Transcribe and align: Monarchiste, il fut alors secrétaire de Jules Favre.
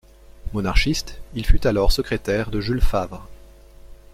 Monarchiste, 0.53 1.21
il 1.35 1.45
fut 1.45 1.67
alors 1.67 1.91
secrétaire 1.91 2.49
de 2.49 2.59
Jules 2.59 2.81
Favre. 2.81 3.29